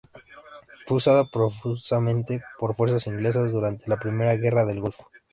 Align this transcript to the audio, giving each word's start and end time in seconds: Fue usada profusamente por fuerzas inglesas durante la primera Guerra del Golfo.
Fue 0.87 0.97
usada 0.97 1.29
profusamente 1.29 2.41
por 2.57 2.73
fuerzas 2.73 3.05
inglesas 3.05 3.51
durante 3.51 3.87
la 3.87 3.99
primera 3.99 4.33
Guerra 4.35 4.65
del 4.65 4.79
Golfo. 4.81 5.11